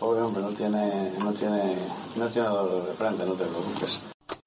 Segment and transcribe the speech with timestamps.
[0.00, 1.76] Pobre hombre, no tiene, no tiene,
[2.16, 4.00] no tiene dolor de frente, no te preocupes.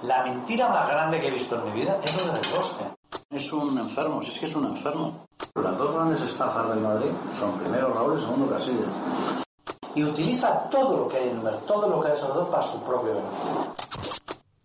[0.03, 2.83] La mentira más grande que he visto en mi vida es lo del bosque.
[3.29, 5.25] Es un enfermo, si es que es un enfermo.
[5.53, 8.89] Las dos grandes estafas del Madrid son primero Raúl y segundo Casillas.
[9.93, 12.63] Y utiliza todo lo que hay en el todo lo que hay en el para
[12.63, 13.75] su propio beneficio.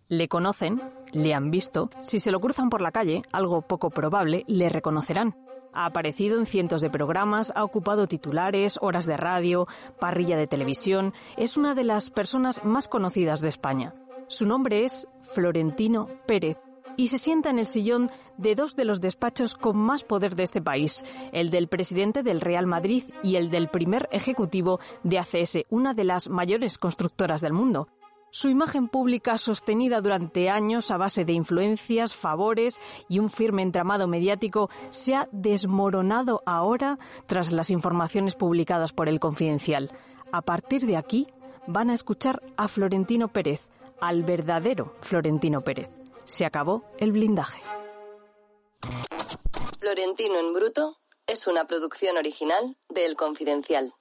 [0.07, 0.81] Le conocen,
[1.11, 1.91] le han visto.
[2.03, 5.35] Si se lo cruzan por la calle, algo poco probable, le reconocerán.
[5.73, 9.67] Ha aparecido en cientos de programas, ha ocupado titulares, horas de radio,
[9.99, 11.13] parrilla de televisión.
[11.37, 13.93] Es una de las personas más conocidas de España.
[14.27, 16.57] Su nombre es Florentino Pérez
[16.97, 20.43] y se sienta en el sillón de dos de los despachos con más poder de
[20.43, 25.65] este país, el del presidente del Real Madrid y el del primer ejecutivo de ACS,
[25.69, 27.87] una de las mayores constructoras del mundo.
[28.31, 34.07] Su imagen pública sostenida durante años a base de influencias, favores y un firme entramado
[34.07, 39.91] mediático se ha desmoronado ahora tras las informaciones publicadas por el Confidencial.
[40.31, 41.27] A partir de aquí
[41.65, 43.67] van a escuchar a Florentino Pérez,
[43.99, 45.89] al verdadero Florentino Pérez.
[46.25, 47.63] Se acabó el blindaje.
[49.79, 53.93] Florentino en Bruto es una producción original de El Confidencial.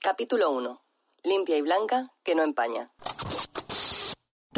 [0.00, 0.80] Capítulo 1.
[1.24, 2.92] Limpia y blanca que no empaña.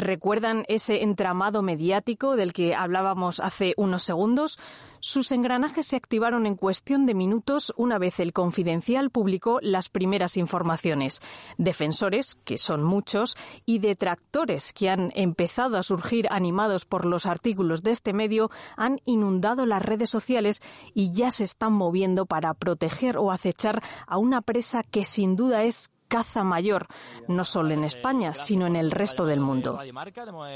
[0.07, 4.57] ¿Recuerdan ese entramado mediático del que hablábamos hace unos segundos?
[5.01, 10.37] Sus engranajes se activaron en cuestión de minutos una vez el Confidencial publicó las primeras
[10.37, 11.21] informaciones.
[11.57, 13.35] Defensores, que son muchos,
[13.65, 19.01] y detractores que han empezado a surgir animados por los artículos de este medio han
[19.03, 20.61] inundado las redes sociales
[20.93, 25.63] y ya se están moviendo para proteger o acechar a una presa que sin duda
[25.63, 26.87] es caza mayor,
[27.27, 29.77] no solo en España, sino en el resto del mundo.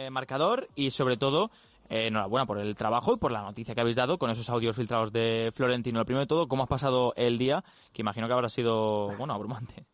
[0.10, 1.52] Marcador y sobre todo
[1.90, 4.76] eh, enhorabuena por el trabajo y por la noticia que habéis dado con esos audios
[4.76, 6.00] filtrados de Florentino.
[6.00, 7.64] Lo primero de todo, ¿cómo has pasado el día?
[7.92, 9.86] Que imagino que habrá sido, bueno, abrumante.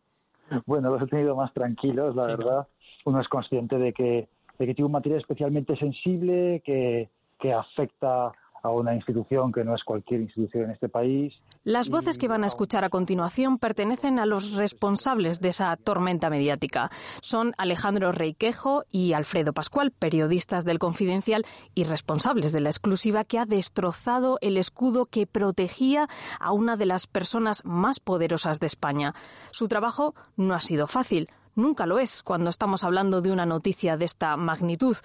[0.64, 2.68] Bueno, los he tenido más tranquilos, la verdad.
[3.04, 8.32] Uno es consciente de que, de que tiene un material especialmente sensible, que, que afecta
[8.62, 11.34] a una institución que no es cualquier institución en este país.
[11.64, 16.30] Las voces que van a escuchar a continuación pertenecen a los responsables de esa tormenta
[16.30, 16.90] mediática.
[17.20, 23.38] Son Alejandro Reiquejo y Alfredo Pascual, periodistas del Confidencial y responsables de la exclusiva que
[23.38, 26.08] ha destrozado el escudo que protegía
[26.40, 29.14] a una de las personas más poderosas de España.
[29.50, 31.28] Su trabajo no ha sido fácil.
[31.54, 34.96] Nunca lo es cuando estamos hablando de una noticia de esta magnitud.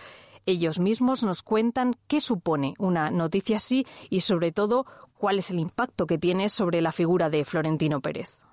[0.46, 4.86] Ellos mismos nos cuentan qué supone una noticia así y, sobre todo,
[5.18, 8.44] cuál es el impacto que tiene sobre la figura de Florentino Pérez.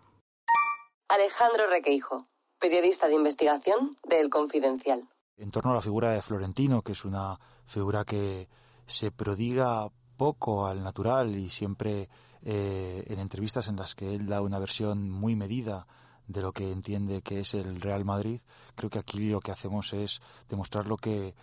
[1.08, 2.28] Alejandro Requeijo,
[2.60, 5.08] periodista de investigación del Confidencial.
[5.36, 8.48] En torno a la figura de Florentino, que es una figura que
[8.86, 12.08] se prodiga poco al natural y siempre
[12.42, 15.86] eh, en entrevistas en las que él da una versión muy medida
[16.26, 18.40] de lo que entiende que es el Real Madrid,
[18.76, 21.34] creo que aquí lo que hacemos es demostrar lo que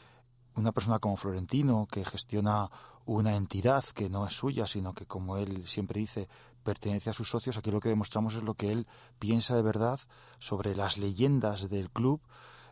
[0.58, 2.70] una persona como Florentino, que gestiona
[3.06, 6.28] una entidad que no es suya, sino que, como él siempre dice,
[6.64, 8.88] pertenece a sus socios, aquí lo que demostramos es lo que él
[9.20, 10.00] piensa de verdad
[10.40, 12.20] sobre las leyendas del club,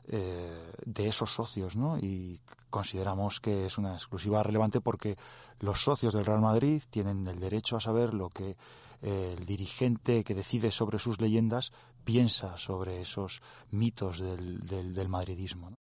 [0.08, 1.98] eh, de esos socios, ¿no?
[1.98, 5.18] Y consideramos que es una exclusiva relevante porque
[5.60, 8.56] los socios del Real Madrid tienen el derecho a saber lo que
[9.02, 11.72] eh, el dirigente que decide sobre sus leyendas
[12.04, 13.42] piensa sobre esos
[13.72, 15.74] mitos del, del, madridismo.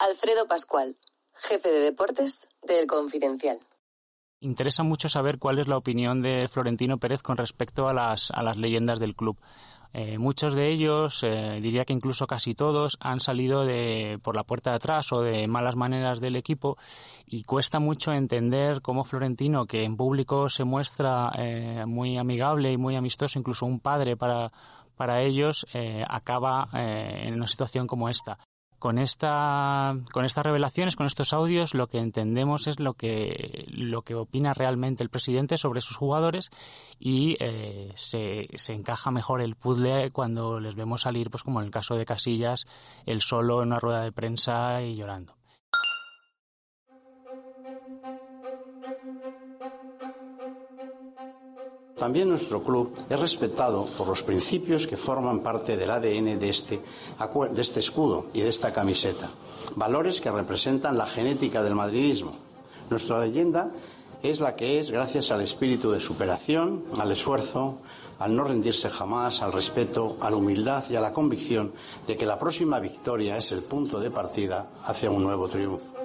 [0.00, 0.96] Alfredo Pascual,
[1.34, 3.58] jefe de deportes del Confidencial.
[4.38, 8.44] Interesa mucho saber cuál es la opinión de Florentino Pérez con respecto a las, a
[8.44, 9.40] las leyendas del club.
[9.92, 14.44] Eh, muchos de ellos, eh, diría que incluso casi todos, han salido de, por la
[14.44, 16.76] puerta de atrás o de malas maneras del equipo
[17.26, 22.76] y cuesta mucho entender cómo Florentino, que en público se muestra eh, muy amigable y
[22.76, 24.52] muy amistoso, incluso un padre para,
[24.94, 25.66] para ellos,
[26.08, 28.38] acaba en una situación como esta
[28.78, 34.02] con esta con estas revelaciones con estos audios lo que entendemos es lo que lo
[34.02, 36.50] que opina realmente el presidente sobre sus jugadores
[36.98, 41.66] y eh, se, se encaja mejor el puzzle cuando les vemos salir pues como en
[41.66, 42.66] el caso de Casillas
[43.06, 45.37] el solo en una rueda de prensa y llorando
[51.98, 56.80] También nuestro club es respetado por los principios que forman parte del ADN de este,
[57.50, 59.28] de este escudo y de esta camiseta,
[59.74, 62.32] valores que representan la genética del madridismo.
[62.88, 63.70] Nuestra leyenda
[64.22, 67.78] es la que es gracias al espíritu de superación, al esfuerzo,
[68.18, 71.72] al no rendirse jamás, al respeto, a la humildad y a la convicción
[72.06, 75.97] de que la próxima victoria es el punto de partida hacia un nuevo triunfo.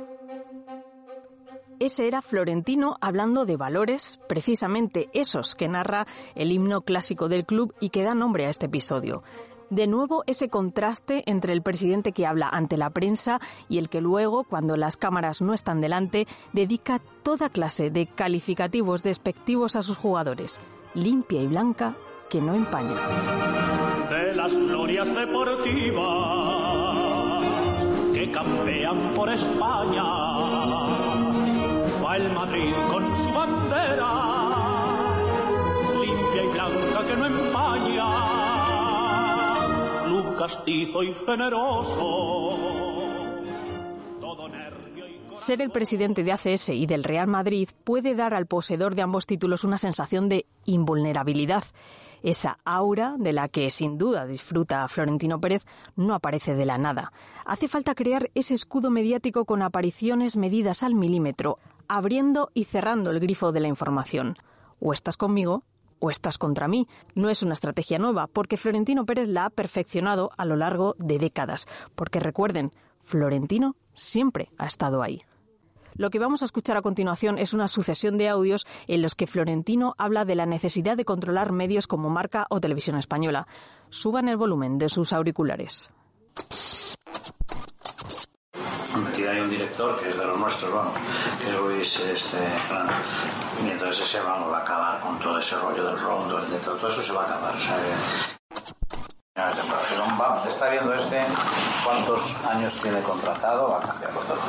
[1.79, 7.73] Ese era Florentino hablando de valores, precisamente esos que narra el himno clásico del club
[7.79, 9.23] y que da nombre a este episodio.
[9.69, 13.39] De nuevo ese contraste entre el presidente que habla ante la prensa
[13.69, 19.01] y el que luego, cuando las cámaras no están delante, dedica toda clase de calificativos
[19.01, 20.59] despectivos a sus jugadores.
[20.93, 21.95] Limpia y blanca
[22.29, 22.95] que no empaña.
[24.09, 26.03] De las glorias deportivas
[28.13, 30.03] que campean por España,
[32.15, 34.11] el Madrid con su bandera,
[36.01, 38.33] limpia y blanca que no empaña
[40.37, 42.57] castizo y generoso.
[45.33, 49.25] Ser el presidente de ACS y del Real Madrid puede dar al poseedor de ambos
[49.25, 51.63] títulos una sensación de invulnerabilidad.
[52.21, 57.11] Esa aura de la que sin duda disfruta Florentino Pérez no aparece de la nada.
[57.45, 61.57] Hace falta crear ese escudo mediático con apariciones medidas al milímetro,
[61.87, 64.35] abriendo y cerrando el grifo de la información.
[64.79, 65.63] O estás conmigo
[65.99, 66.87] o estás contra mí.
[67.15, 71.17] No es una estrategia nueva, porque Florentino Pérez la ha perfeccionado a lo largo de
[71.17, 71.67] décadas.
[71.95, 72.71] Porque recuerden,
[73.01, 75.21] Florentino siempre ha estado ahí.
[75.95, 79.27] Lo que vamos a escuchar a continuación es una sucesión de audios en los que
[79.27, 83.47] Florentino habla de la necesidad de controlar medios como Marca o Televisión Española.
[83.89, 85.89] Suban el volumen de sus auriculares.
[89.13, 90.93] Aquí hay un director que es de los nuestros, vamos,
[91.37, 92.37] que es Luis este,
[93.63, 96.77] y entonces ese vamos va a acabar con todo ese rollo del rondo, de todo,
[96.77, 97.53] todo eso se va a acabar.
[99.35, 99.53] Sea,
[100.17, 101.23] vamos, está viendo este
[101.85, 104.39] cuántos años tiene contratado, va a cambiarlo todo.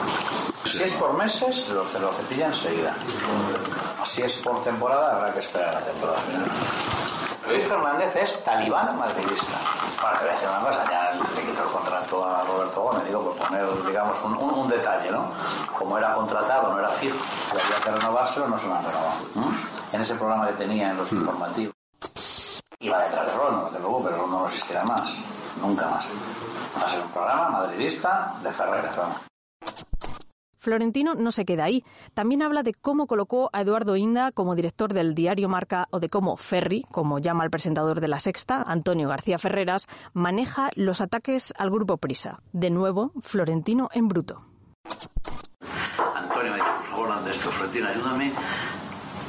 [0.65, 2.95] Si es por meses, lo, lo cepilla enseguida.
[4.07, 6.21] Si es por temporada, habrá que esperar la temporada.
[7.47, 9.59] Luis Fernández es talibán madridista.
[10.01, 12.45] Para que decir una cosa, ya le quitó el contrato a
[12.83, 15.31] Gómez, digo, por poner, digamos, un, un, detalle, ¿no?
[15.79, 17.19] Como era contratado, no era fijo,
[17.55, 19.17] y había que renovárselo, no se lo han renovado.
[19.93, 21.17] En ese programa que tenía en los mm.
[21.17, 21.75] informativos.
[22.81, 25.19] Iba detrás de Rono, desde luego, pero no existirá más.
[25.61, 26.05] Nunca más.
[26.81, 29.17] Va a ser un programa madridista de Ferreras, vamos.
[30.65, 31.85] Florentino no se queda ahí.
[32.15, 36.09] También habla de cómo colocó a Eduardo Inda como director del diario Marca o de
[36.09, 41.53] cómo Ferri, como llama el presentador de La Sexta, Antonio García Ferreras, maneja los ataques
[41.59, 42.41] al grupo Prisa.
[42.53, 44.43] De nuevo, Florentino en bruto.
[46.15, 48.33] Antonio me por favor, esto, Florentino, ayúdame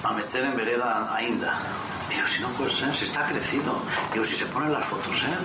[0.03, 1.59] a meter en vereda a Inda.
[2.09, 3.75] Digo, si no puede ser, si está crecido.
[4.13, 5.37] Digo, si se ponen las fotos, ¿eh?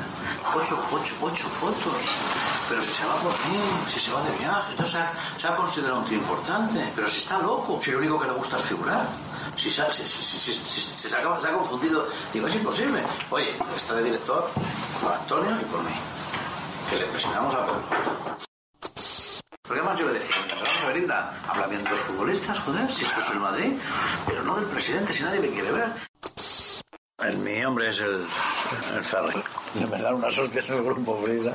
[0.54, 2.49] Ocho, ocho, ocho fotos.
[2.70, 5.98] Pero si se va por fin, si se va de viaje, no se ha, considerado
[5.98, 6.92] un tío importante.
[6.94, 9.08] Pero si está loco, si lo único que le gusta es figurar.
[9.56, 13.02] Si, se, ha, confundido, digo, es imposible.
[13.30, 14.48] Oye, está de director
[15.02, 15.90] por Antonio y por mí.
[16.88, 17.82] Que le presionamos a poco.
[19.62, 22.94] Porque además yo le decía, vamos a ver, Inda, habla bien de los futbolistas, joder,
[22.94, 23.72] si esto es el Madrid,
[24.26, 25.88] pero no del presidente, si nadie le quiere ver.
[27.18, 28.24] El, mi hombre es el,
[28.94, 29.42] el Ferri.
[29.74, 31.52] Me dan unas hostias en el grupo Prisa.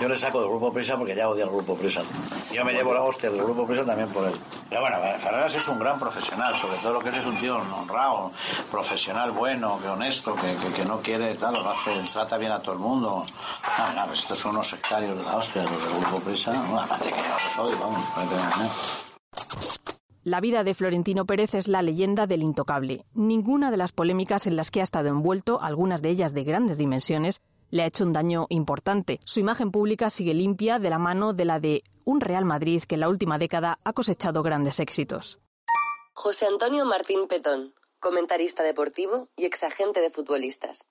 [0.00, 2.02] Yo le saco del grupo Prisa porque ya odia al grupo Prisa.
[2.52, 4.34] Yo me llevo la hostia del grupo Prisa también por él.
[4.68, 7.56] Pero bueno, Ferreras es un gran profesional, sobre todo lo que es, es un tío
[7.56, 8.32] honrado,
[8.70, 12.72] profesional bueno, que honesto, que, que, no quiere tal, lo hace, trata bien a todo
[12.72, 13.26] el mundo.
[13.94, 16.52] No, estos son unos sectarios de la hostia, los del grupo Prisa.
[16.82, 18.02] Aparte que los odio, vamos,
[20.24, 23.04] la vida de Florentino Pérez es la leyenda del intocable.
[23.12, 26.78] Ninguna de las polémicas en las que ha estado envuelto, algunas de ellas de grandes
[26.78, 27.42] dimensiones,
[27.72, 29.18] le ha hecho un daño importante.
[29.24, 32.94] Su imagen pública sigue limpia de la mano de la de un Real Madrid que
[32.94, 35.40] en la última década ha cosechado grandes éxitos.
[36.12, 40.86] José Antonio Martín Petón, comentarista deportivo y exagente de futbolistas.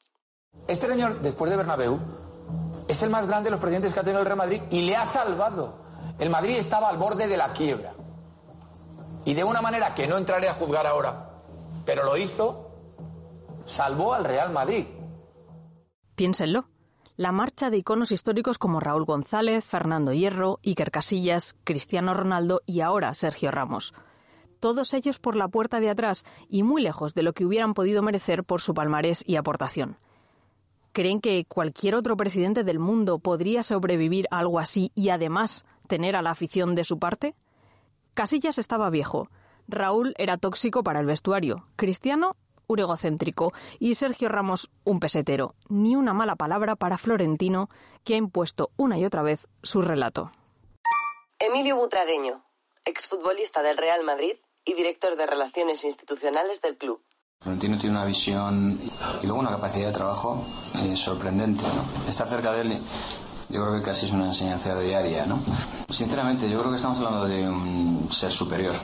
[0.67, 2.00] Este señor, después de Bernabéu,
[2.88, 4.96] es el más grande de los presidentes que ha tenido el Real Madrid y le
[4.96, 5.86] ha salvado.
[6.17, 7.94] El Madrid estaba al borde de la quiebra.
[9.24, 11.44] Y de una manera que no entraré a juzgar ahora,
[11.86, 12.72] pero lo hizo,
[13.65, 14.88] salvó al Real Madrid.
[16.15, 16.71] Piénsenlo.
[17.22, 22.82] La marcha de iconos históricos como Raúl González, Fernando Hierro, Iker Casillas, Cristiano Ronaldo y
[22.82, 23.94] ahora Sergio Ramos.
[24.60, 28.01] Todos ellos por la puerta de atrás y muy lejos de lo que hubieran podido
[28.01, 30.00] merecer por su palmarés y aportación.
[30.94, 36.16] ¿Creen que cualquier otro presidente del mundo podría sobrevivir a algo así y además tener
[36.16, 37.36] a la afición de su parte?
[38.16, 39.30] Casillas estaba viejo.
[39.68, 41.66] Raúl era tóxico para el vestuario.
[41.75, 42.36] Cristiano,
[42.72, 43.54] un egocéntrico.
[43.80, 45.56] Y Sergio Ramos, un pesetero.
[45.70, 47.70] Ni una mala palabra para Florentino,
[48.04, 50.32] que ha impuesto una y otra vez su relato.
[51.40, 52.44] Emilio Butragueño,
[52.86, 57.01] exfutbolista del Real Madrid y director de Relaciones Institucionales del club.
[57.40, 58.80] Florentino tiene una visión
[59.22, 61.63] y luego una capacidad de trabajo eh, sorprendente.
[62.08, 62.82] Estar cerca de él
[63.51, 65.38] yo creo que casi es una enseñanza diaria, ¿no?
[65.90, 68.75] Sinceramente, yo creo que estamos hablando de un ser superior.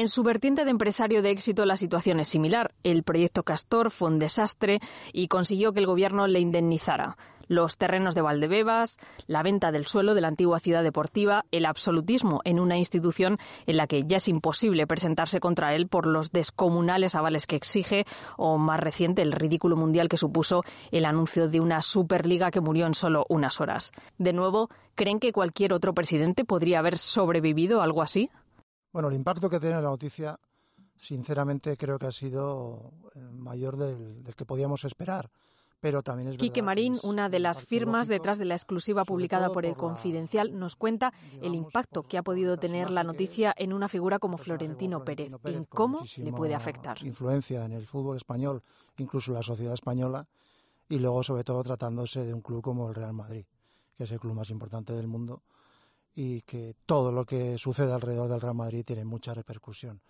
[0.00, 2.72] En su vertiente de empresario de éxito la situación es similar.
[2.84, 4.80] El proyecto Castor fue un desastre
[5.12, 7.18] y consiguió que el gobierno le indemnizara.
[7.48, 12.40] Los terrenos de Valdebebas, la venta del suelo de la antigua ciudad deportiva, el absolutismo
[12.44, 17.14] en una institución en la que ya es imposible presentarse contra él por los descomunales
[17.14, 18.06] avales que exige,
[18.38, 22.86] o más reciente el ridículo mundial que supuso el anuncio de una Superliga que murió
[22.86, 23.92] en solo unas horas.
[24.16, 28.30] De nuevo, ¿creen que cualquier otro presidente podría haber sobrevivido a algo así?
[28.92, 30.38] Bueno, el impacto que tiene la noticia,
[30.96, 32.92] sinceramente, creo que ha sido
[33.32, 35.30] mayor del, que podíamos esperar.
[35.80, 39.64] Pero también es Quique Marín, una de las firmas detrás de la exclusiva publicada por
[39.64, 44.18] el Confidencial, nos cuenta el impacto que ha podido tener la noticia en una figura
[44.18, 47.02] como Florentino Pérez, y en cómo le puede afectar.
[47.02, 48.62] Influencia en el fútbol español,
[48.98, 50.28] incluso en la sociedad española,
[50.86, 53.46] y luego, sobre todo, tratándose de un club como el Real Madrid,
[53.96, 55.42] que es el club más importante del mundo
[56.14, 60.00] y que todo lo que sucede alrededor del Real Madrid tiene mucha repercusión.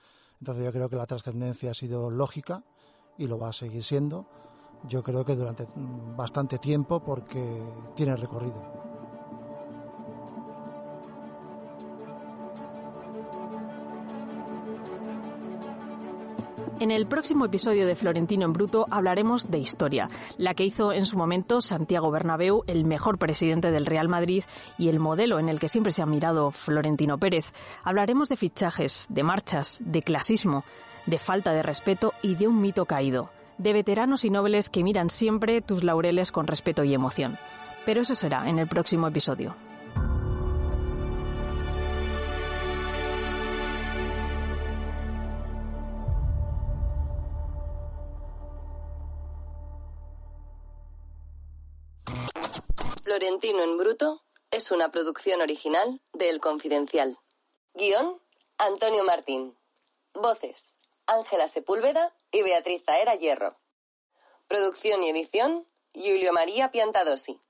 [0.40, 2.64] Entonces yo creo que la trascendencia ha sido lógica
[3.19, 4.26] y lo va a seguir siendo.
[4.88, 5.66] Yo creo que durante
[6.16, 7.62] bastante tiempo porque
[7.95, 8.79] tiene recorrido.
[16.80, 20.08] En el próximo episodio de Florentino en Bruto hablaremos de historia,
[20.38, 24.44] la que hizo en su momento Santiago Bernabéu, el mejor presidente del Real Madrid
[24.78, 27.52] y el modelo en el que siempre se ha mirado Florentino Pérez.
[27.84, 30.64] Hablaremos de fichajes, de marchas, de clasismo,
[31.04, 35.10] de falta de respeto y de un mito caído, de veteranos y nobles que miran
[35.10, 37.37] siempre tus laureles con respeto y emoción.
[37.84, 39.54] Pero eso será en el próximo episodio.
[53.11, 57.19] Florentino en Bruto es una producción original de El Confidencial.
[57.75, 58.23] Guión,
[58.57, 59.59] Antonio Martín.
[60.14, 63.59] Voces, Ángela Sepúlveda y Beatriz Zaera Hierro.
[64.47, 67.40] Producción y edición, Julio María Piantadosi.